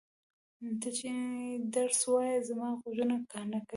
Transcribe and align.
ته 0.81 0.89
چې 0.97 1.09
درس 1.75 1.99
وایې 2.11 2.37
زما 2.49 2.69
غوږونه 2.79 3.15
کاڼه 3.31 3.59
کوې! 3.67 3.69